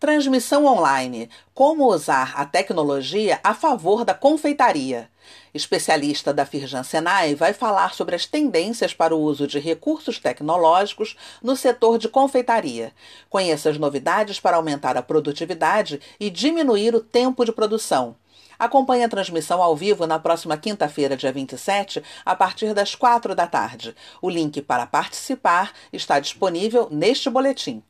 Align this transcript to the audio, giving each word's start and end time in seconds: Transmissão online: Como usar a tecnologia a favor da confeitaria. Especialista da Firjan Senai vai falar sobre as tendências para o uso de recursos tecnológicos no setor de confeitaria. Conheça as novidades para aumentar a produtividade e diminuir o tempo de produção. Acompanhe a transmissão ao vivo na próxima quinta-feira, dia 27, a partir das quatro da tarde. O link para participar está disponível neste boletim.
Transmissão 0.00 0.64
online: 0.64 1.28
Como 1.52 1.92
usar 1.92 2.32
a 2.36 2.46
tecnologia 2.46 3.40
a 3.42 3.52
favor 3.52 4.04
da 4.04 4.14
confeitaria. 4.14 5.10
Especialista 5.52 6.32
da 6.32 6.46
Firjan 6.46 6.84
Senai 6.84 7.34
vai 7.34 7.52
falar 7.52 7.92
sobre 7.92 8.14
as 8.14 8.24
tendências 8.24 8.94
para 8.94 9.12
o 9.12 9.20
uso 9.20 9.44
de 9.48 9.58
recursos 9.58 10.20
tecnológicos 10.20 11.16
no 11.42 11.56
setor 11.56 11.98
de 11.98 12.08
confeitaria. 12.08 12.92
Conheça 13.28 13.70
as 13.70 13.76
novidades 13.76 14.38
para 14.38 14.56
aumentar 14.56 14.96
a 14.96 15.02
produtividade 15.02 16.00
e 16.20 16.30
diminuir 16.30 16.94
o 16.94 17.00
tempo 17.00 17.44
de 17.44 17.50
produção. 17.50 18.14
Acompanhe 18.56 19.02
a 19.02 19.08
transmissão 19.08 19.60
ao 19.60 19.74
vivo 19.74 20.06
na 20.06 20.20
próxima 20.20 20.56
quinta-feira, 20.56 21.16
dia 21.16 21.32
27, 21.32 22.00
a 22.24 22.36
partir 22.36 22.72
das 22.72 22.94
quatro 22.94 23.34
da 23.34 23.48
tarde. 23.48 23.96
O 24.22 24.30
link 24.30 24.62
para 24.62 24.86
participar 24.86 25.72
está 25.92 26.20
disponível 26.20 26.86
neste 26.88 27.28
boletim. 27.28 27.82